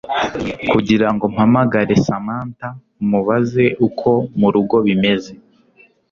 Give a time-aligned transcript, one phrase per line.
[0.71, 2.69] kugira ngo mpamagare Samantha
[3.09, 5.33] mubaze uko murugo bimeze